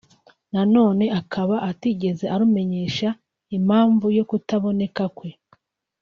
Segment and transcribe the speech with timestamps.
[0.53, 3.09] na none akaba atigeze arumenyesha
[3.57, 5.29] impamvu yo kutaboneka kwe